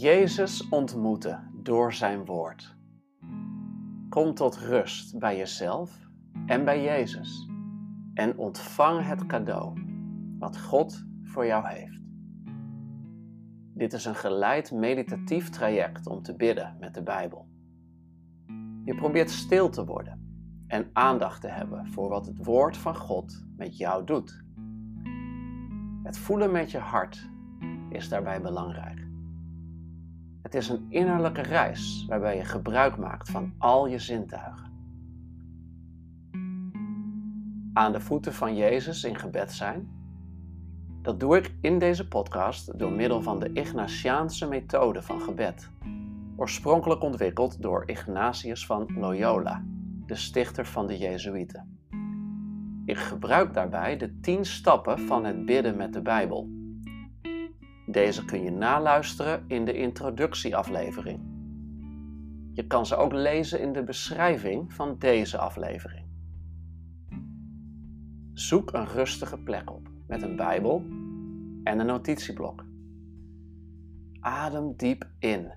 [0.00, 2.76] Jezus ontmoeten door zijn woord.
[4.08, 6.08] Kom tot rust bij jezelf
[6.46, 7.48] en bij Jezus
[8.14, 9.80] en ontvang het cadeau
[10.38, 12.00] wat God voor jou heeft.
[13.74, 17.48] Dit is een geleid meditatief traject om te bidden met de Bijbel.
[18.84, 20.20] Je probeert stil te worden
[20.66, 24.44] en aandacht te hebben voor wat het woord van God met jou doet.
[26.02, 27.30] Het voelen met je hart
[27.88, 29.07] is daarbij belangrijk.
[30.48, 34.72] Het is een innerlijke reis waarbij je gebruik maakt van al je zintuigen.
[37.72, 39.88] Aan de voeten van Jezus in gebed zijn.
[41.02, 45.70] Dat doe ik in deze podcast door middel van de Ignatiaanse methode van gebed,
[46.36, 49.64] oorspronkelijk ontwikkeld door Ignatius van Loyola,
[50.06, 51.78] de stichter van de Jezuïeten.
[52.84, 56.57] Ik gebruik daarbij de tien stappen van het bidden met de Bijbel
[57.90, 61.20] deze kun je naluisteren in de introductieaflevering.
[62.52, 66.06] Je kan ze ook lezen in de beschrijving van deze aflevering.
[68.32, 70.84] Zoek een rustige plek op met een Bijbel
[71.64, 72.64] en een notitieblok.
[74.20, 75.52] Adem diep in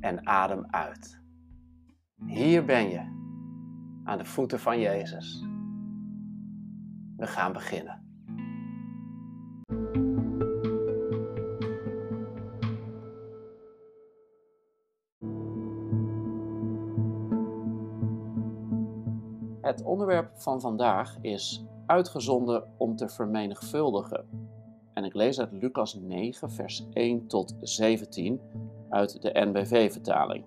[0.00, 1.22] en adem uit.
[2.26, 3.00] Hier ben je,
[4.04, 5.44] aan de voeten van Jezus.
[7.16, 7.99] We gaan beginnen.
[19.70, 24.24] Het onderwerp van vandaag is uitgezonden om te vermenigvuldigen.
[24.92, 28.40] En ik lees uit Lucas 9, vers 1 tot 17
[28.88, 30.44] uit de NBV-vertaling.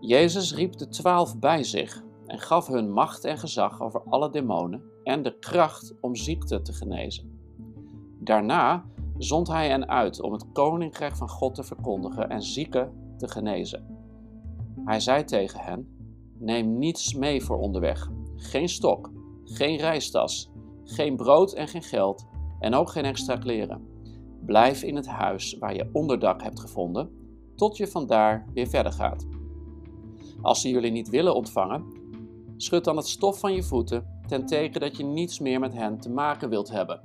[0.00, 4.82] Jezus riep de twaalf bij zich en gaf hun macht en gezag over alle demonen
[5.04, 7.40] en de kracht om ziekte te genezen.
[8.18, 8.84] Daarna
[9.18, 13.86] zond hij hen uit om het koninkrijk van God te verkondigen en zieken te genezen.
[14.84, 15.98] Hij zei tegen hen:
[16.38, 18.10] Neem niets mee voor onderweg.
[18.40, 19.10] Geen stok,
[19.44, 20.50] geen reistas,
[20.84, 22.26] geen brood en geen geld
[22.58, 23.88] en ook geen extra kleren.
[24.46, 27.10] Blijf in het huis waar je onderdak hebt gevonden,
[27.56, 29.26] tot je vandaar weer verder gaat.
[30.42, 31.84] Als ze jullie niet willen ontvangen,
[32.56, 35.98] schud dan het stof van je voeten ten teken dat je niets meer met hen
[35.98, 37.00] te maken wilt hebben.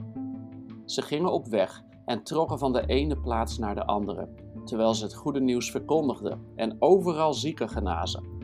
[0.85, 4.29] Ze gingen op weg en trokken van de ene plaats naar de andere,
[4.66, 8.34] terwijl ze het goede nieuws verkondigden en overal zieken genazen.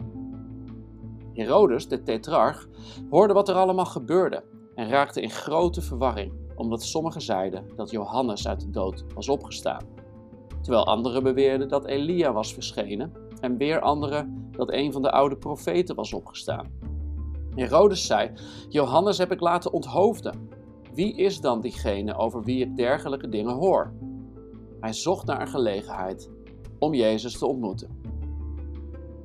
[1.34, 2.68] Herodes, de tetrarch,
[3.10, 4.44] hoorde wat er allemaal gebeurde
[4.76, 9.86] en raakte in grote verwarring, omdat sommigen zeiden dat Johannes uit de dood was opgestaan,
[10.62, 15.38] terwijl anderen beweerden dat Elia was verschenen en weer anderen dat een van de oude
[15.38, 16.72] profeten was opgestaan.
[17.56, 18.32] Herodes zei:
[18.70, 20.50] Johannes heb ik laten onthoofden.
[20.94, 23.94] Wie is dan diegene over wie ik dergelijke dingen hoor?
[24.80, 26.30] Hij zocht naar een gelegenheid
[26.80, 28.02] om Jezus te ontmoeten.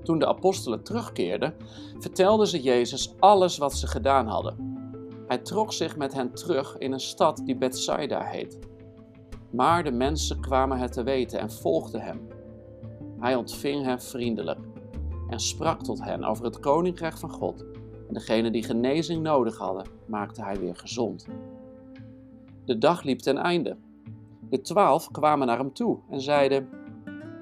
[0.06, 1.54] Toen de apostelen terugkeerden,
[1.98, 4.78] vertelden ze Jezus alles wat ze gedaan hadden.
[5.26, 8.58] Hij trok zich met hen terug in een stad die Bethsaida heet.
[9.50, 12.28] Maar de mensen kwamen het te weten en volgden hem.
[13.18, 14.58] Hij ontving hen vriendelijk
[15.28, 17.64] en sprak tot hen over het koninkrijk van God.
[18.08, 21.26] En degenen die genezing nodig hadden, maakte hij weer gezond.
[22.64, 23.76] De dag liep ten einde.
[24.50, 26.68] De twaalf kwamen naar hem toe en zeiden: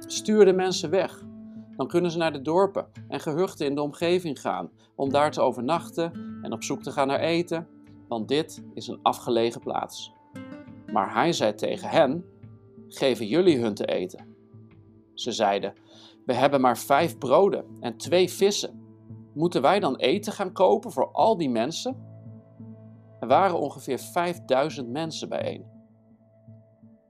[0.07, 1.24] Stuur de mensen weg
[1.77, 5.41] dan kunnen ze naar de dorpen en gehuchten in de omgeving gaan om daar te
[5.41, 7.69] overnachten en op zoek te gaan naar eten,
[8.09, 10.13] want dit is een afgelegen plaats.
[10.93, 12.25] Maar hij zei tegen hen:
[12.89, 14.27] Geven jullie hun te eten?
[15.15, 15.75] Ze zeiden:
[16.27, 18.83] We hebben maar vijf broden en twee vissen.
[19.35, 22.13] Moeten wij dan eten gaan kopen voor al die mensen?
[23.21, 25.74] Er waren ongeveer vijfduizend mensen bijeen.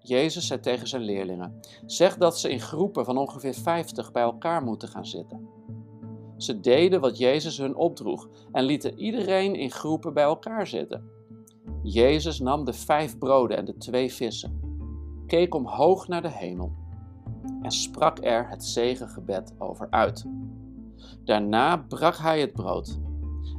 [0.07, 4.63] Jezus zei tegen zijn leerlingen: Zeg dat ze in groepen van ongeveer 50 bij elkaar
[4.63, 5.49] moeten gaan zitten.
[6.37, 11.11] Ze deden wat Jezus hun opdroeg en lieten iedereen in groepen bij elkaar zitten.
[11.83, 14.61] Jezus nam de vijf broden en de twee vissen,
[15.27, 16.73] keek omhoog naar de hemel
[17.62, 20.25] en sprak er het zegengebed over uit.
[21.25, 22.99] Daarna brak hij het brood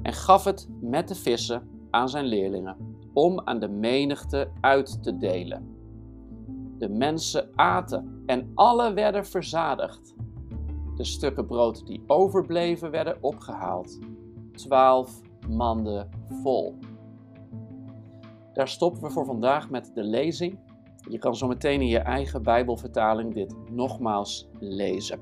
[0.01, 2.77] en gaf het met de vissen aan zijn leerlingen
[3.13, 5.75] om aan de menigte uit te delen.
[6.77, 10.16] De mensen aten en alle werden verzadigd.
[10.95, 14.00] De stukken brood die overbleven werden opgehaald.
[14.51, 16.10] Twaalf manden
[16.42, 16.75] vol.
[18.54, 20.60] Daar stoppen we voor vandaag met de lezing.
[21.10, 25.19] Je kan zo meteen in je eigen Bijbelvertaling dit nogmaals lezen.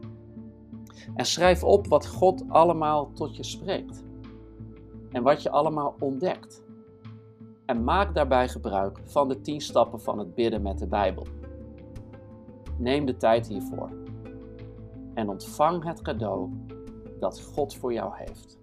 [1.15, 4.03] En schrijf op wat God allemaal tot je spreekt.
[5.11, 6.63] En wat je allemaal ontdekt.
[7.65, 11.27] En maak daarbij gebruik van de tien stappen van het bidden met de Bijbel.
[12.77, 13.89] Neem de tijd hiervoor
[15.13, 16.49] en ontvang het cadeau
[17.19, 18.57] dat God voor jou heeft.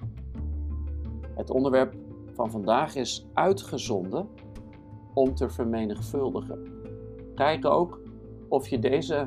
[1.34, 1.94] Het onderwerp
[2.32, 4.28] van vandaag is uitgezonden
[5.14, 6.62] om te vermenigvuldigen.
[7.34, 8.00] Kijk ook
[8.48, 9.26] of je deze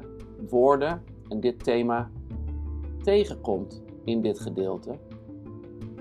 [0.50, 2.10] woorden en dit thema
[3.02, 4.98] tegenkomt in dit gedeelte,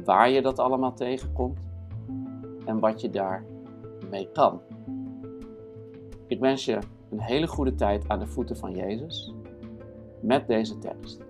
[0.05, 1.61] waar je dat allemaal tegenkomt
[2.65, 3.45] en wat je daar
[4.11, 4.61] mee kan.
[6.27, 6.79] Ik wens je
[7.13, 9.35] een hele goede tijd aan de voeten van Jezus
[10.21, 11.25] met deze tekst.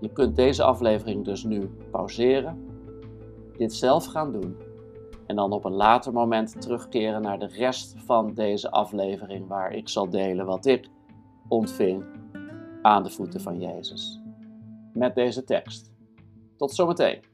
[0.00, 2.68] Je kunt deze aflevering dus nu pauzeren,
[3.56, 4.56] dit zelf gaan doen
[5.26, 9.88] en dan op een later moment terugkeren naar de rest van deze aflevering waar ik
[9.88, 10.88] zal delen wat ik
[11.48, 12.04] ontving
[12.82, 14.20] aan de voeten van Jezus.
[14.92, 15.92] Met deze tekst.
[16.56, 17.29] Tot zometeen.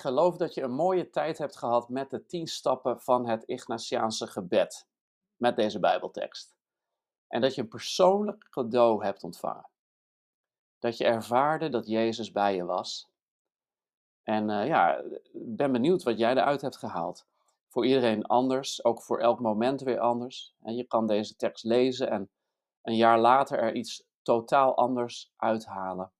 [0.00, 4.26] Geloof dat je een mooie tijd hebt gehad met de tien stappen van het Ignatiaanse
[4.26, 4.88] gebed.
[5.36, 6.54] Met deze Bijbeltekst.
[7.28, 9.68] En dat je een persoonlijk cadeau hebt ontvangen.
[10.78, 13.10] Dat je ervaarde dat Jezus bij je was.
[14.22, 14.96] En uh, ja,
[15.32, 17.26] ik ben benieuwd wat jij eruit hebt gehaald.
[17.68, 20.54] Voor iedereen anders, ook voor elk moment weer anders.
[20.62, 22.30] En je kan deze tekst lezen en
[22.82, 26.12] een jaar later er iets totaal anders uithalen.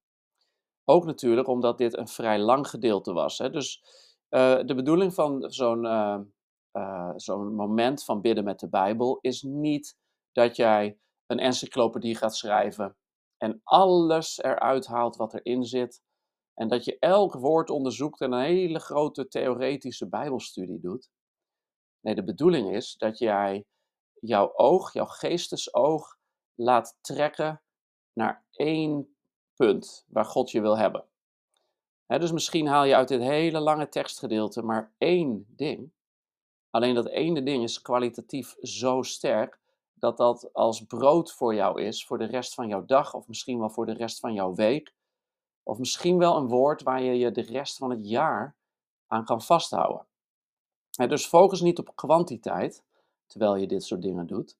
[0.90, 3.38] Ook natuurlijk omdat dit een vrij lang gedeelte was.
[3.38, 3.50] Hè?
[3.50, 3.82] Dus
[4.30, 6.18] uh, de bedoeling van zo'n uh,
[6.72, 9.96] uh, zo'n moment van bidden met de Bijbel is niet
[10.32, 12.96] dat jij een encyclopedie gaat schrijven
[13.36, 16.02] en alles eruit haalt wat erin zit.
[16.54, 21.10] En dat je elk woord onderzoekt en een hele grote theoretische Bijbelstudie doet.
[22.00, 23.64] Nee, de bedoeling is dat jij
[24.20, 26.16] jouw oog, jouw geestesoog,
[26.54, 27.62] laat trekken
[28.12, 29.16] naar één
[29.60, 31.04] punt waar God je wil hebben.
[32.06, 35.92] dus misschien haal je uit dit hele lange tekstgedeelte maar één ding.
[36.70, 39.58] Alleen dat ene ding is kwalitatief zo sterk
[39.94, 43.58] dat dat als brood voor jou is voor de rest van jouw dag of misschien
[43.58, 44.94] wel voor de rest van jouw week.
[45.62, 48.56] Of misschien wel een woord waar je je de rest van het jaar
[49.06, 50.06] aan kan vasthouden.
[50.90, 52.84] dus focus niet op kwantiteit
[53.26, 54.56] terwijl je dit soort dingen doet,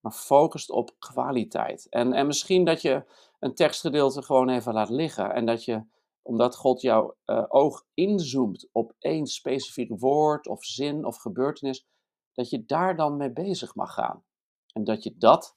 [0.00, 1.86] maar focust op kwaliteit.
[1.88, 3.04] En, en misschien dat je
[3.38, 5.82] een tekstgedeelte gewoon even laat liggen en dat je,
[6.22, 11.86] omdat God jouw uh, oog inzoomt op één specifiek woord of zin of gebeurtenis,
[12.32, 14.24] dat je daar dan mee bezig mag gaan.
[14.72, 15.56] En dat je dat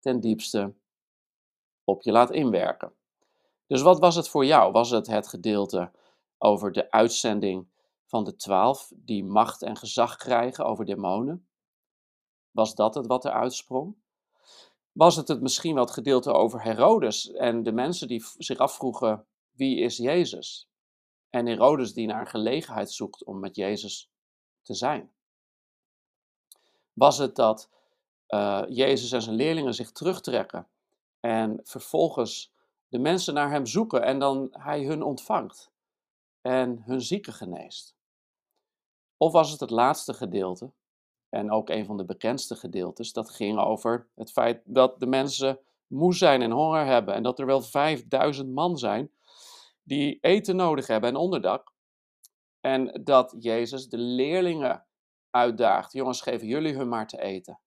[0.00, 0.74] ten diepste
[1.84, 2.92] op je laat inwerken.
[3.66, 4.72] Dus wat was het voor jou?
[4.72, 5.90] Was het het gedeelte
[6.38, 7.68] over de uitzending
[8.06, 11.48] van de twaalf die macht en gezag krijgen over demonen?
[12.54, 13.94] Was dat het wat er uitsprong?
[14.92, 19.80] Was het het misschien het gedeelte over Herodes en de mensen die zich afvroegen wie
[19.80, 20.68] is Jezus?
[21.30, 24.10] En Herodes die naar een gelegenheid zoekt om met Jezus
[24.62, 25.12] te zijn?
[26.92, 27.70] Was het dat
[28.28, 30.68] uh, Jezus en zijn leerlingen zich terugtrekken
[31.20, 32.52] en vervolgens
[32.88, 35.70] de mensen naar hem zoeken en dan hij hun ontvangt
[36.40, 37.94] en hun zieken geneest?
[39.16, 40.72] Of was het het laatste gedeelte,
[41.34, 45.58] en ook een van de bekendste gedeeltes, dat ging over het feit dat de mensen
[45.86, 49.10] moe zijn en honger hebben en dat er wel 5000 man zijn
[49.82, 51.72] die eten nodig hebben en onderdak.
[52.60, 54.86] En dat Jezus de leerlingen
[55.30, 57.60] uitdaagt: jongens, geven jullie hun maar te eten.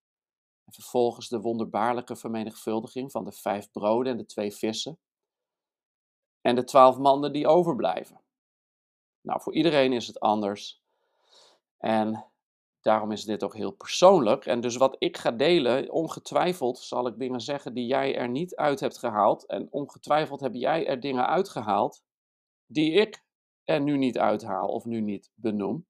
[0.65, 4.99] En vervolgens de wonderbaarlijke vermenigvuldiging van de vijf broden en de twee vissen.
[6.41, 8.21] En de twaalf mannen die overblijven.
[9.21, 10.81] Nou, voor iedereen is het anders.
[11.77, 12.31] En
[12.87, 14.45] daarom is dit ook heel persoonlijk.
[14.45, 18.55] En dus wat ik ga delen, ongetwijfeld zal ik dingen zeggen die jij er niet
[18.55, 19.45] uit hebt gehaald.
[19.45, 22.03] En ongetwijfeld heb jij er dingen uitgehaald
[22.65, 23.25] die ik
[23.63, 25.85] er nu niet uithaal of nu niet benoem.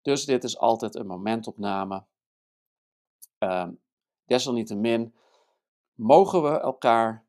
[0.00, 2.04] Dus dit is altijd een momentopname
[3.38, 3.80] Um,
[4.24, 5.14] desalniettemin
[5.94, 7.26] mogen we elkaar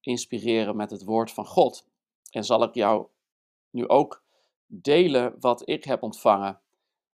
[0.00, 1.86] inspireren met het woord van God.
[2.30, 3.06] En zal ik jou
[3.70, 4.24] nu ook
[4.66, 6.60] delen wat ik heb ontvangen.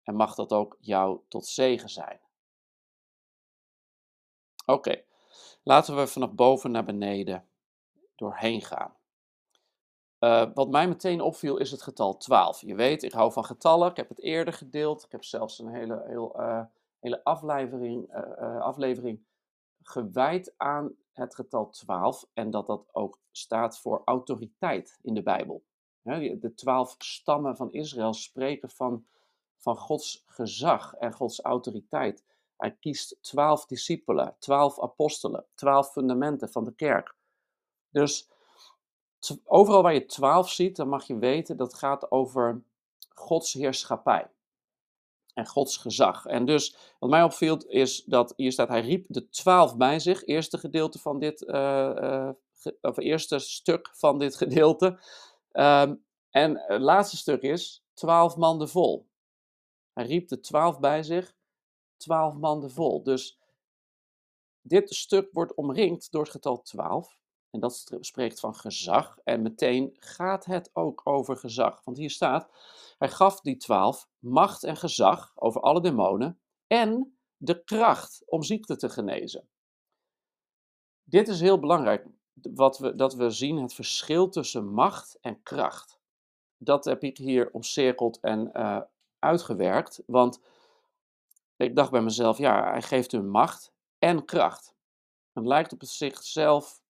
[0.09, 2.21] En mag dat ook jou tot zegen zijn.
[4.67, 5.03] Oké,
[5.63, 7.49] laten we vanaf boven naar beneden
[8.15, 8.97] doorheen gaan.
[10.21, 12.61] Uh, wat mij meteen opviel is het getal 12.
[12.61, 13.91] Je weet, ik hou van getallen.
[13.91, 15.05] Ik heb het eerder gedeeld.
[15.05, 16.65] Ik heb zelfs een hele, heel uh,
[17.01, 19.21] hele aflevering, uh, aflevering
[19.83, 25.65] gewijd aan het getal 12 en dat dat ook staat voor autoriteit in de Bijbel.
[26.03, 29.07] De twaalf stammen van Israël spreken van,
[29.59, 32.25] van Gods gezag en Gods autoriteit.
[32.57, 37.15] Hij kiest twaalf discipelen, twaalf apostelen, twaalf fundamenten van de kerk.
[37.91, 38.29] Dus
[39.45, 42.63] overal waar je 12 ziet, dan mag je weten dat gaat over
[43.09, 44.31] Gods heerschappij
[45.35, 46.27] en Gods gezag.
[46.27, 50.25] En dus, wat mij opviel, is dat hier staat, hij riep de twaalf bij zich.
[50.25, 52.29] Eerste gedeelte van dit, uh,
[52.81, 54.99] of eerste stuk van dit gedeelte.
[55.53, 55.95] Ehm,
[56.31, 59.08] en het laatste stuk is, twaalf manden vol.
[59.99, 61.35] Hij riep de twaalf bij zich,
[61.97, 63.03] twaalf manden vol.
[63.03, 63.39] Dus
[64.61, 67.19] dit stuk wordt omringd door het getal twaalf.
[67.51, 69.19] En dat spreekt van gezag.
[69.25, 71.85] En meteen gaat het ook over gezag.
[71.85, 72.51] Want hier staat,
[72.99, 78.77] hij gaf die twaalf macht en gezag over alle demonen en de kracht om ziekte
[78.77, 79.49] te genezen.
[81.05, 86.01] Dit is heel belangrijk, wat we, dat we zien het verschil tussen macht en kracht.
[86.57, 88.81] Dat heb ik hier omcirkeld en uh,
[89.19, 90.41] uitgewerkt, want
[91.57, 94.75] ik dacht bij mezelf, ja, hij geeft hun macht en kracht.
[95.33, 96.81] Het lijkt op zichzelf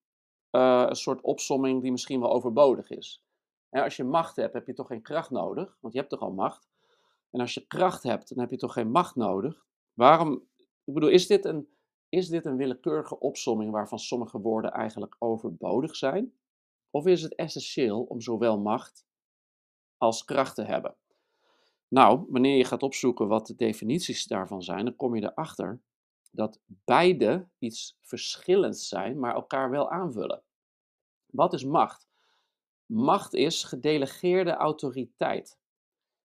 [0.51, 3.25] uh, een soort opsomming die misschien wel overbodig is.
[3.71, 6.21] En als je macht hebt, heb je toch geen kracht nodig, want je hebt toch
[6.21, 6.69] al macht.
[7.31, 9.67] En als je kracht hebt, dan heb je toch geen macht nodig.
[9.93, 10.49] Waarom,
[10.85, 11.69] ik bedoel, is dit een,
[12.09, 16.33] is dit een willekeurige opsomming waarvan sommige woorden eigenlijk overbodig zijn?
[16.91, 19.07] Of is het essentieel om zowel macht
[19.97, 20.97] als kracht te hebben?
[21.89, 25.81] Nou, wanneer je gaat opzoeken wat de definities daarvan zijn, dan kom je erachter
[26.31, 30.43] dat beide iets verschillends zijn, maar elkaar wel aanvullen.
[31.27, 32.09] Wat is macht?
[32.87, 35.59] Macht is gedelegeerde autoriteit.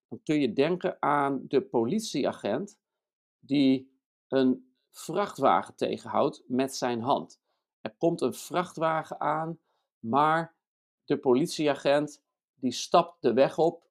[0.07, 2.79] Dan kun je denken aan de politieagent
[3.39, 3.91] die
[4.27, 7.41] een vrachtwagen tegenhoudt met zijn hand.
[7.81, 9.59] Er komt een vrachtwagen aan,
[9.99, 10.55] maar
[11.05, 12.23] de politieagent
[12.55, 13.82] die stapt de weg op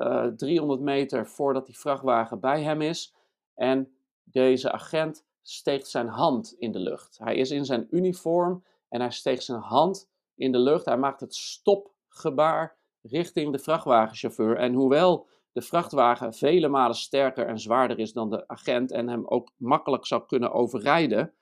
[0.00, 3.14] uh, eh, 300 meter voordat die vrachtwagen bij hem is
[3.54, 3.92] en
[4.24, 7.18] deze agent steekt zijn hand in de lucht.
[7.18, 10.84] Hij is in zijn uniform en hij steekt zijn hand in de lucht.
[10.84, 14.56] Hij maakt het stopgebaar richting de vrachtwagenchauffeur.
[14.56, 19.26] En hoewel de vrachtwagen vele malen sterker en zwaarder is dan de agent en hem
[19.26, 21.34] ook makkelijk zou kunnen overrijden,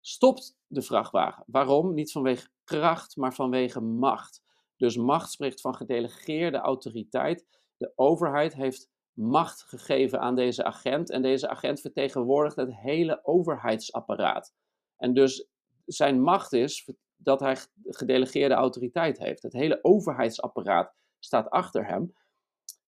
[0.00, 1.44] stopt de vrachtwagen.
[1.46, 1.94] Waarom?
[1.94, 4.42] Niet vanwege kracht, maar vanwege macht.
[4.76, 7.46] Dus macht spreekt van gedelegeerde autoriteit.
[7.76, 14.54] De overheid heeft macht gegeven aan deze agent en deze agent vertegenwoordigt het hele overheidsapparaat.
[14.96, 15.48] En dus
[15.84, 19.42] zijn macht is dat hij gedelegeerde autoriteit heeft.
[19.42, 22.14] Het hele overheidsapparaat staat achter hem.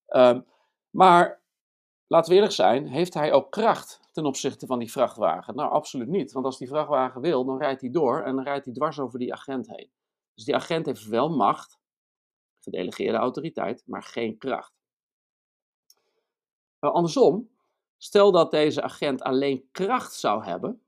[0.09, 0.47] Um,
[0.90, 1.42] maar
[2.07, 5.54] laten we eerlijk zijn, heeft hij ook kracht ten opzichte van die vrachtwagen?
[5.57, 6.33] Nou, absoluut niet.
[6.33, 9.18] Want als die vrachtwagen wil, dan rijdt hij door en dan rijdt hij dwars over
[9.18, 9.90] die agent heen.
[10.35, 11.78] Dus die agent heeft wel macht,
[12.61, 14.78] gedelegeerde autoriteit, maar geen kracht.
[16.79, 17.51] Maar andersom,
[17.97, 20.83] stel dat deze agent alleen kracht zou hebben,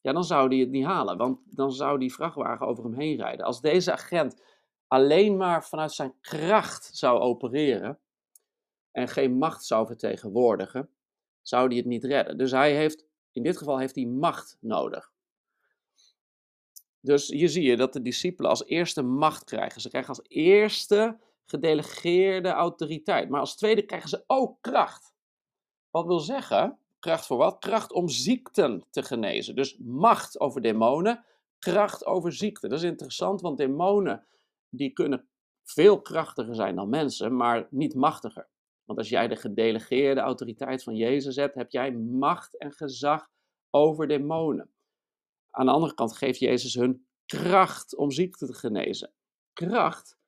[0.00, 3.16] ja, dan zou hij het niet halen, want dan zou die vrachtwagen over hem heen
[3.16, 3.46] rijden.
[3.46, 4.42] Als deze agent
[4.86, 7.98] alleen maar vanuit zijn kracht zou opereren
[8.90, 10.90] en geen macht zou vertegenwoordigen,
[11.42, 12.38] zou hij het niet redden.
[12.38, 15.12] Dus hij heeft, in dit geval heeft hij macht nodig.
[17.00, 19.80] Dus hier zie je dat de discipelen als eerste macht krijgen.
[19.80, 23.28] Ze krijgen als eerste gedelegeerde autoriteit.
[23.28, 25.12] Maar als tweede krijgen ze ook kracht.
[25.90, 27.58] Wat wil zeggen, kracht voor wat?
[27.58, 29.56] Kracht om ziekten te genezen.
[29.56, 31.24] Dus macht over demonen,
[31.58, 32.68] kracht over ziekte.
[32.68, 34.26] Dat is interessant, want demonen
[34.68, 35.28] die kunnen
[35.64, 38.48] veel krachtiger zijn dan mensen, maar niet machtiger.
[38.84, 43.30] Want als jij de gedelegeerde autoriteit van Jezus hebt, heb jij macht en gezag
[43.70, 44.70] over demonen.
[45.50, 49.12] Aan de andere kant geeft Jezus hun kracht om ziekte te genezen.
[49.52, 50.18] Kracht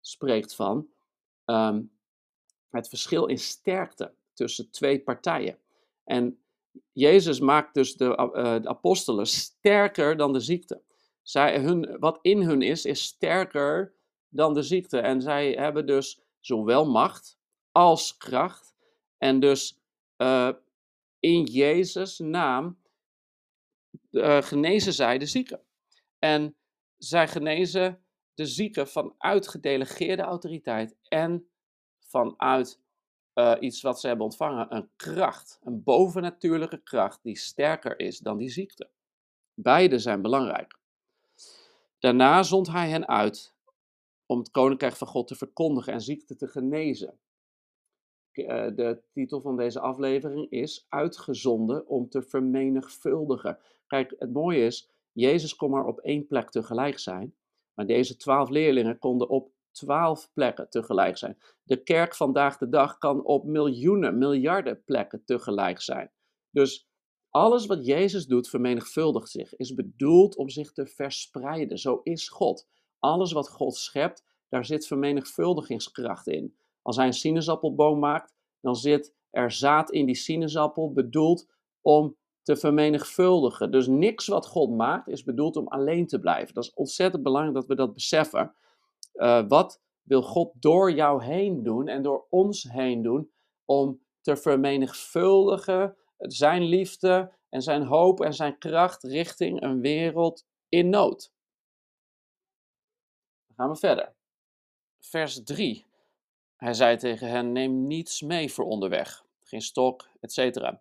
[0.00, 0.88] spreekt van
[1.44, 1.82] ehm,
[2.68, 5.58] het verschil in sterkte tussen twee partijen.
[6.04, 6.38] En
[6.92, 10.82] Jezus maakt dus de, uh, de apostelen sterker dan de ziekte.
[11.22, 13.94] Zij, hun, wat in hun is, is sterker
[14.28, 14.98] dan de ziekte.
[14.98, 17.38] En zij hebben dus zowel macht
[17.72, 18.74] als kracht.
[19.18, 19.80] En dus
[20.16, 20.52] uh,
[21.20, 22.78] in Jezus' naam
[24.10, 25.60] uh, genezen zij de zieken.
[26.18, 26.56] En
[26.96, 31.48] zij genezen de zieken vanuit gedelegeerde autoriteit en
[31.98, 32.80] vanuit
[33.38, 38.36] uh, iets wat ze hebben ontvangen, een kracht, een bovennatuurlijke kracht die sterker is dan
[38.36, 38.90] die ziekte.
[39.54, 40.78] Beide zijn belangrijk.
[41.98, 43.54] Daarna zond hij hen uit
[44.26, 47.18] om het koninkrijk van God te verkondigen en ziekte te genezen.
[48.32, 53.58] Eh, de titel van deze aflevering is Uitgezonden om te vermenigvuldigen.
[53.86, 57.34] Kijk, het mooie is, Jezus kon maar op één plek tegelijk zijn,
[57.74, 61.38] maar deze twaalf leerlingen konden op twaalf plekken tegelijk zijn.
[61.62, 66.10] De kerk vandaag de dag kan op miljoenen, miljarden plekken tegelijk zijn.
[66.50, 66.88] Dus
[67.30, 71.78] alles wat Jezus doet vermenigvuldigt zich, is bedoeld om zich te verspreiden.
[71.78, 72.68] Zo is God.
[72.98, 76.56] alles wat God schept, daar zit vermenigvuldigingskracht in.
[76.82, 81.46] Als hij een sinaasappelboom maakt, dan zit er zaad in die sinaasappel bedoeld
[81.80, 83.70] om te vermenigvuldigen.
[83.70, 86.54] Dus niks wat God maakt is bedoeld om alleen te blijven.
[86.54, 88.54] Dat is ontzettend belangrijk dat we dat beseffen.
[89.16, 93.30] Uh, wat wil God door jou heen doen en door ons heen doen
[93.64, 100.88] om te vermenigvuldigen zijn liefde en zijn hoop en zijn kracht richting een wereld in
[100.88, 101.32] nood.
[103.46, 104.14] Dan gaan we verder.
[105.00, 105.86] Vers 3.
[106.56, 110.72] Hij zei tegen hen: Neem niets mee voor onderweg, geen stok, etc.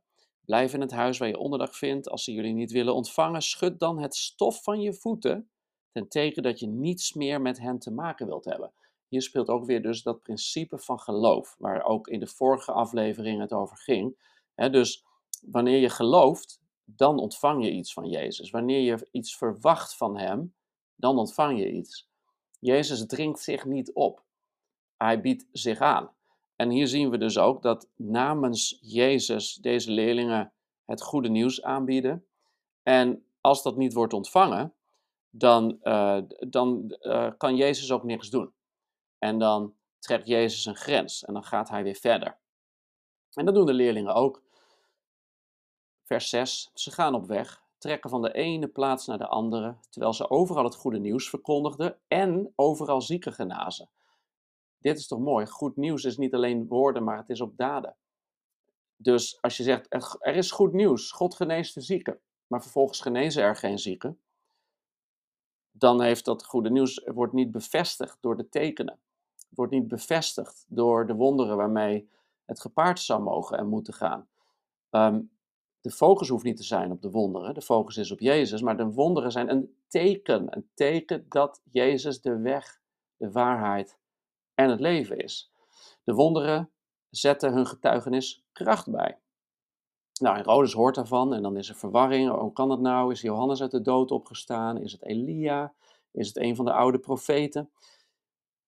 [0.46, 2.10] Blijf in het huis waar je onderdag vindt.
[2.10, 5.50] Als ze jullie niet willen ontvangen, schud dan het stof van je voeten,
[5.96, 8.72] ten teken dat je niets meer met hen te maken wilt hebben.
[9.08, 13.42] Hier speelt ook weer dus dat principe van geloof, waar ook in de vorige aflevering
[13.42, 14.18] het over ging.
[14.56, 15.06] dus
[15.42, 18.50] wanneer je gelooft, dan ontvang je iets van Jezus.
[18.50, 20.54] Wanneer je iets verwacht van Hem,
[20.96, 22.10] dan ontvang je iets.
[22.60, 24.24] Jezus dringt zich niet op.
[24.98, 26.16] Hij biedt zich aan.
[26.56, 30.54] En hier zien we dus ook dat namens Jezus deze leerlingen
[30.86, 32.26] het goede nieuws aanbieden.
[32.84, 34.74] En als dat niet wordt ontvangen,
[35.38, 38.54] dan, uh, dan uh, kan Jezus ook niks doen.
[39.18, 42.38] En dan trekt Jezus een grens en dan gaat hij weer verder.
[43.34, 44.44] En dat doen de leerlingen ook.
[46.04, 46.72] Vers 6.
[46.74, 50.64] Ze gaan op weg, trekken van de ene plaats naar de andere, terwijl ze overal
[50.64, 53.90] het goede nieuws verkondigden en overal zieken genazen.
[54.78, 55.46] Dit is toch mooi?
[55.46, 57.96] Goed nieuws is niet alleen woorden, maar het is ook daden.
[58.96, 63.44] Dus als je zegt, er is goed nieuws, God geneest de zieken, maar vervolgens genezen
[63.44, 64.20] er geen zieken,
[65.78, 69.00] dan heeft dat goede nieuws, wordt niet bevestigd door de tekenen.
[69.50, 72.10] Wordt niet bevestigd door de wonderen waarmee
[72.46, 74.28] het gepaard zou mogen en moeten gaan.
[74.90, 75.22] Ehm,
[75.82, 78.78] de focus hoeft niet te zijn op de wonderen, de focus is op Jezus, maar
[78.78, 82.82] de wonderen zijn een teken, een teken dat Jezus de weg,
[83.18, 83.98] de waarheid
[84.54, 85.52] en het leven is.
[86.04, 86.72] De wonderen
[87.10, 89.20] zetten hun getuigenis kracht bij.
[90.22, 92.30] Nou, Herodes hoort daarvan en dan is er verwarring.
[92.30, 93.12] Hoe kan dat nou?
[93.12, 94.82] Is Johannes uit de dood opgestaan?
[94.82, 95.74] Is het Elia?
[96.12, 97.70] Is het een van de oude profeten?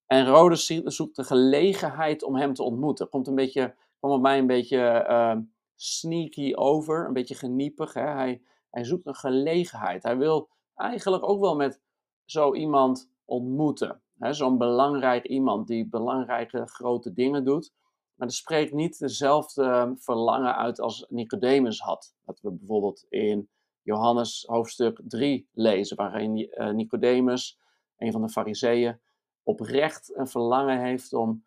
[0.06, 3.10] En Herodes zoekt de gelegenheid om hem te ontmoeten.
[3.10, 5.36] Komt een beetje, kwam op mij een beetje uh,
[5.76, 7.94] sneaky over, een beetje geniepig.
[7.94, 8.08] Hè?
[8.08, 10.04] Hij, hij zoekt een gelegenheid.
[10.04, 11.82] Hij wil eigenlijk ook wel met
[12.26, 14.02] zo iemand ontmoeten.
[14.20, 17.74] Zo'n belangrijk iemand die belangrijke grote dingen doet.
[18.18, 22.16] Maar dat spreekt niet dezelfde verlangen uit als Nicodemus had.
[22.26, 23.50] Dat we bijvoorbeeld in
[23.82, 27.60] Johannes hoofdstuk 3 lezen, waarin eh, Nicodemus,
[27.98, 29.00] een van de fariseeën,
[29.44, 31.46] oprecht een verlangen heeft om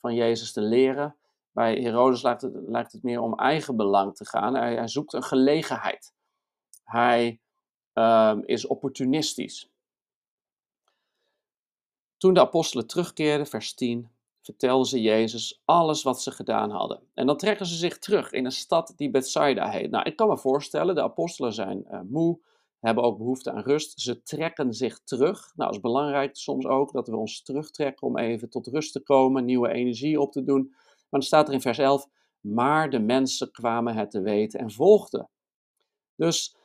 [0.00, 1.16] van Jezus te leren.
[1.50, 4.54] Bij Herodes lijkt het, meer om eigen belang te gaan.
[4.54, 6.14] Hij, zoekt een gelegenheid.
[6.84, 7.40] Hij
[7.92, 9.70] um, is opportunistisch.
[12.16, 17.02] Toen de apostelen terugkeerden, vers 10, vertelden ze Jezus alles wat ze gedaan hadden.
[17.14, 19.90] En dan trekken ze zich terug in een stad die Bethsaida heet.
[19.90, 22.40] Nou, ik kan me voorstellen, de apostelen zijn uh, moe,
[22.80, 24.00] hebben ook behoefte aan rust.
[24.00, 25.52] Ze trekken zich terug.
[25.54, 29.00] Nou, het is belangrijk soms ook dat we ons terugtrekken om even tot rust te
[29.00, 30.68] komen, nieuwe energie op te doen.
[30.68, 32.08] Maar dan staat er in vers 11,
[32.40, 35.28] maar de mensen kwamen het te weten en volgden.
[36.16, 36.56] Dus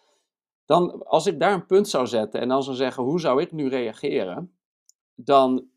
[0.66, 3.52] dan, als ik daar een punt zou zetten en dan zou zeggen, hoe zou ik
[3.52, 4.58] nu reageren?
[5.16, 5.68] Dan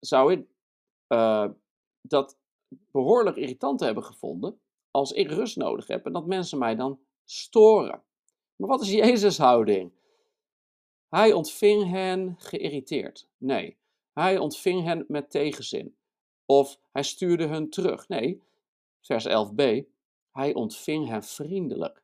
[0.00, 0.46] zou ik
[1.08, 1.48] uh,
[2.00, 2.38] dat
[2.90, 8.02] behoorlijk irritant hebben gevonden als ik rust nodig heb en dat mensen mij dan storen.
[8.56, 9.92] Maar wat is Jezus' houding?
[11.08, 13.28] Hij ontving hen geïrriteerd.
[13.36, 13.78] Nee,
[14.12, 15.96] hij ontving hen met tegenzin.
[16.46, 18.08] Of hij stuurde hun terug.
[18.08, 18.42] Nee,
[19.00, 19.86] vers 11b.
[20.30, 22.02] Hij ontving hen vriendelijk.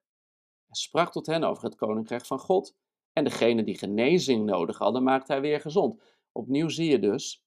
[0.67, 2.77] Hij sprak tot hen over het koninkrijk van God.
[3.13, 6.03] En degene die genezing nodig hadden, maakte hij weer gezond.
[6.33, 7.45] Opnieuw zie je dus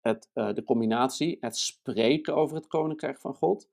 [0.00, 3.68] het, uh, de combinatie, het spreken over het koninkrijk van God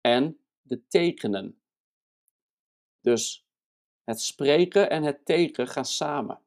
[0.00, 1.60] en de tekenen.
[3.00, 3.46] Dus
[4.04, 6.40] het spreken en het teken gaan samen.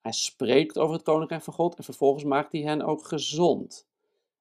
[0.00, 3.88] Hij spreekt over het koninkrijk van God en vervolgens maakt hij hen ook gezond.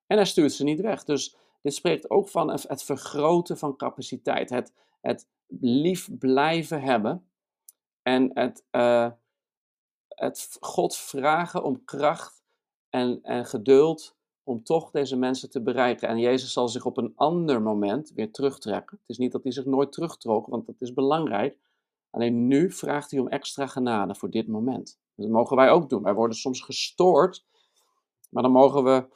[0.07, 1.03] En hij stuurt ze niet weg.
[1.03, 4.49] Dus dit spreekt ook van het vergroten van capaciteit.
[4.49, 5.27] Het, het
[5.59, 7.29] lief blijven hebben.
[8.01, 9.11] En het, uh,
[10.07, 12.36] het God vragen om kracht
[12.97, 16.07] en, en geduld om toch deze mensen te bereiken.
[16.07, 18.97] En Jezus zal zich op een ander moment weer terugtrekken.
[18.99, 21.57] Het is niet dat hij zich nooit terugtrok, want dat is belangrijk.
[22.09, 24.99] Alleen nu vraagt hij om extra genade voor dit moment.
[25.15, 26.03] Dat mogen wij ook doen.
[26.03, 27.45] Wij worden soms gestoord,
[28.29, 29.07] maar dan mogen we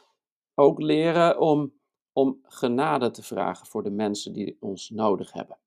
[0.56, 1.74] ook leren om,
[2.14, 5.58] om genade te vragen voor de mensen die ons nodig hebben.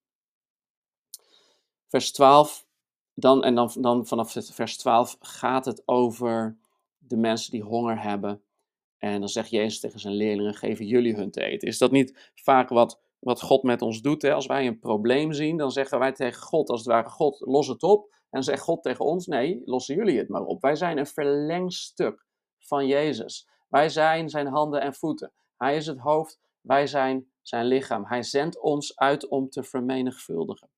[1.89, 2.67] Vers 12,
[3.15, 6.59] dan, en dan, dan vanaf vers 12 gaat het over
[7.07, 8.43] de mensen die honger hebben.
[8.99, 11.69] En dan zegt Jezus tegen zijn leerlingen: geven jullie hun te eten.
[11.69, 14.23] Is dat niet vaak wat, wat God met ons doet?
[14.23, 14.33] Hè?
[14.33, 17.69] Als wij een probleem zien, dan zeggen wij tegen God, als het ware: God, los
[17.69, 18.13] het op.
[18.31, 20.63] En zegt God tegen ons: nee, lossen jullie het maar op.
[20.63, 22.27] Wij zijn een verlengstuk
[22.59, 23.49] van Jezus.
[23.69, 25.33] Wij zijn zijn handen en voeten.
[25.57, 28.05] Hij is het hoofd, wij zijn zijn lichaam.
[28.07, 30.69] Hij zendt ons uit om te vermenigvuldigen.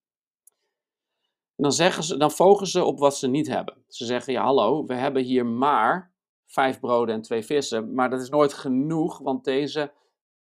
[1.57, 3.85] En dan, zeggen ze, dan ze op wat ze niet hebben.
[3.89, 6.15] Ze zeggen, ja hallo, we hebben hier maar
[6.47, 9.93] vijf broden en twee vissen, maar dat is nooit genoeg, want deze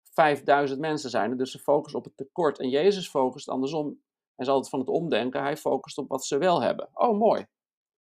[0.03, 2.59] 5000 mensen zijn er, dus ze focussen op het tekort.
[2.59, 3.87] En Jezus focust andersom.
[4.35, 6.89] Hij is altijd van het omdenken, hij focust op wat ze wel hebben.
[6.93, 7.47] Oh, mooi.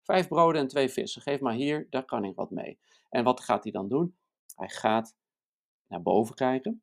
[0.02, 1.22] Vijf broden en twee vissen.
[1.22, 2.78] Geef maar hier, daar kan ik wat mee.
[3.08, 4.16] En wat gaat hij dan doen?
[4.54, 5.16] Hij gaat
[5.86, 6.82] naar boven kijken,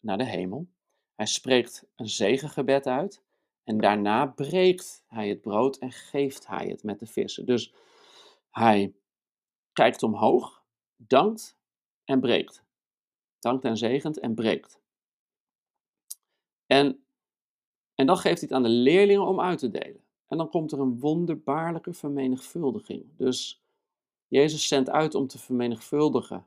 [0.00, 0.68] naar de hemel.
[1.14, 3.22] Hij spreekt een zegengebed uit.
[3.64, 7.46] En daarna breekt hij het brood en geeft hij het met de vissen.
[7.46, 7.74] Dus
[8.50, 8.94] hij
[9.72, 10.62] kijkt omhoog,
[10.96, 11.58] dankt
[12.04, 12.64] en breekt.
[13.38, 14.80] Dankt en zegent en breekt.
[16.66, 17.04] En,
[17.94, 20.04] en dan geeft hij het aan de leerlingen om uit te delen.
[20.26, 23.04] En dan komt er een wonderbaarlijke vermenigvuldiging.
[23.16, 23.62] Dus
[24.28, 26.46] Jezus zendt uit om te vermenigvuldigen.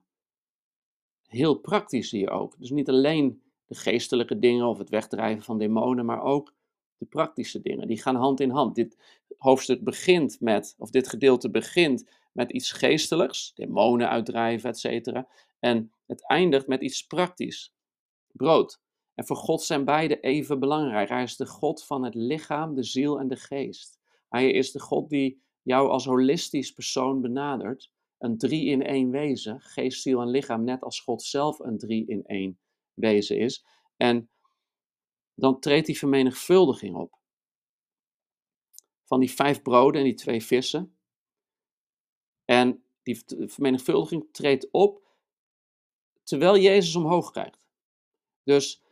[1.28, 2.60] Heel praktisch hier ook.
[2.60, 6.54] Dus niet alleen de geestelijke dingen of het wegdrijven van demonen, maar ook
[6.98, 7.88] de praktische dingen.
[7.88, 8.76] Die gaan hand in hand.
[8.76, 8.98] Dit
[9.38, 15.22] hoofdstuk begint met, of dit gedeelte begint met iets geestelijks, demonen uitdrijven, etc.
[15.60, 17.74] En het eindigt met iets praktisch,
[18.32, 18.82] brood.
[19.15, 21.10] En voor God zijn beide even belangrijk.
[21.10, 24.00] Hij is de God van het lichaam, de ziel en de geest.
[24.30, 27.91] Hij is de God die jou als holistisch persoon benadert.
[28.17, 32.08] Een drie in één wezen, geest, ziel en lichaam, net als God zelf een drie
[32.08, 32.60] in één
[32.93, 33.65] wezen is.
[33.98, 34.30] En
[35.36, 37.17] dan treedt die vermenigvuldiging op.
[39.04, 40.98] Van die vijf broden en die twee vissen.
[42.46, 45.02] En die vermenigvuldiging treedt op
[46.24, 47.68] terwijl Jezus omhoog kijkt.
[48.44, 48.84] Dus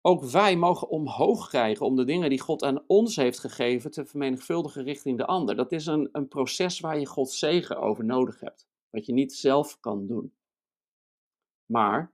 [0.00, 4.04] ook wij mogen omhoog krijgen om de dingen die God aan ons heeft gegeven te
[4.04, 5.56] vermenigvuldigen richting de ander.
[5.56, 8.66] Dat is een, een proces waar je Gods zegen over nodig hebt.
[8.90, 10.32] Wat je niet zelf kan doen.
[11.66, 12.12] Maar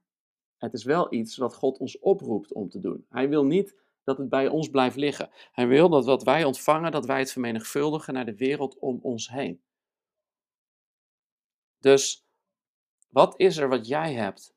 [0.56, 3.06] het is wel iets wat God ons oproept om te doen.
[3.08, 5.30] Hij wil niet dat het bij ons blijft liggen.
[5.52, 9.30] Hij wil dat wat wij ontvangen, dat wij het vermenigvuldigen naar de wereld om ons
[9.30, 9.62] heen.
[11.80, 12.26] Dus
[13.08, 14.54] wat is er wat jij hebt,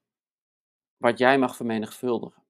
[0.98, 2.44] wat jij mag vermenigvuldigen?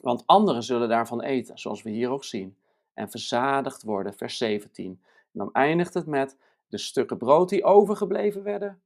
[0.00, 2.56] Want anderen zullen daarvan eten, zoals we hier ook zien,
[2.94, 5.02] en verzadigd worden, vers 17.
[5.04, 6.36] En dan eindigt het met
[6.68, 8.82] de stukken brood die overgebleven werden,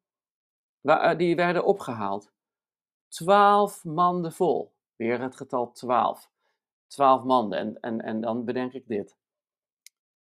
[0.83, 2.33] eh, die werden opgehaald.
[3.09, 4.73] Twaalf manden vol.
[4.97, 6.31] Weer het getal twaalf.
[6.87, 7.59] Twaalf manden.
[7.59, 9.17] En, en, en dan bedenk ik dit.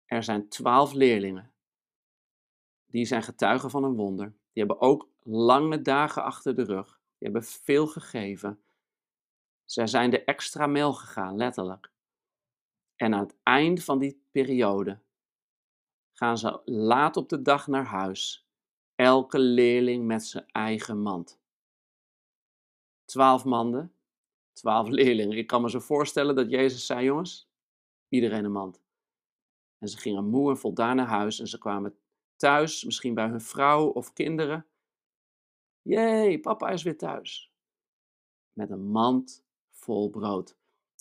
[0.06, 1.52] Er zijn twaalf leerlingen.
[2.86, 4.34] Die zijn getuigen van een wonder.
[4.56, 6.88] Die hebben ook lange dagen achter de rug.
[6.88, 8.63] Die hebben veel gegeven.
[9.65, 11.91] Zij zijn de extra mijl gegaan, letterlijk.
[12.96, 15.00] En aan het eind van die periode
[16.13, 18.48] gaan ze laat op de dag naar huis.
[18.96, 21.39] Elke leerling met zijn eigen mand.
[23.06, 23.94] Twaalf manden,
[24.54, 25.38] twaalf leerlingen.
[25.38, 27.50] Ik kan me zo voorstellen dat Jezus zei, jongens,
[28.10, 28.82] iedereen een mand.
[29.78, 31.98] En ze gingen moe en voldaan naar huis en ze kwamen
[32.45, 34.65] thuis, misschien bij hun vrouw of kinderen.
[35.81, 37.51] Jee, papa is weer thuis.
[38.53, 40.58] Met een mand vol brood.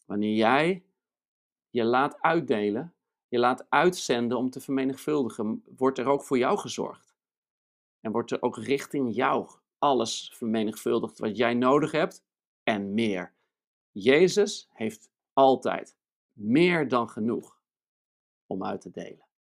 [0.06, 0.84] Wanneer jij
[1.70, 2.94] je laat uitdelen,
[3.28, 7.14] je laat uitzenden om te vermenigvuldigen, wordt er ook voor jou gezorgd.
[8.00, 12.24] En wordt er ook richting jou alles vermenigvuldigd wat jij nodig hebt
[12.62, 13.34] en meer.
[13.90, 15.96] Jezus heeft altijd
[16.32, 17.60] meer dan genoeg
[18.46, 19.32] om uit te delen.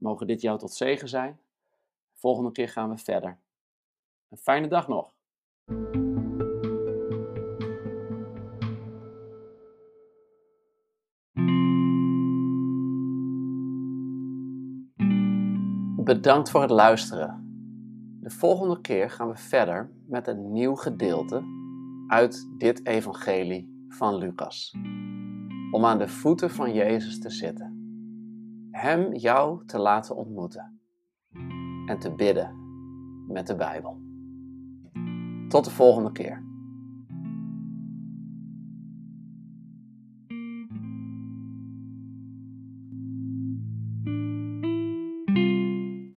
[0.00, 1.40] Mogen dit jou tot zegen zijn?
[2.14, 3.38] Volgende keer gaan we verder.
[4.28, 5.12] Een fijne dag nog.
[16.04, 17.48] Bedankt voor het luisteren.
[18.20, 21.42] De volgende keer gaan we verder met een nieuw gedeelte
[22.08, 24.74] uit dit evangelie van Lucas.
[25.70, 27.69] Om aan de voeten van Jezus te zitten.
[28.80, 30.80] Hem jou te laten ontmoeten.
[31.86, 32.54] En te bidden
[33.28, 34.00] met de Bijbel.
[35.48, 36.49] Tot de volgende keer.